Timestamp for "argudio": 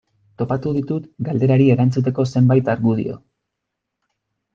2.73-3.19